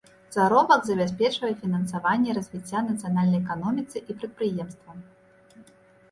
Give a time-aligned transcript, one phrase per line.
[0.35, 4.97] Заробак забяспечвае фінансаванне развіцця нацыянальнай эканоміцы і прадпрыемства.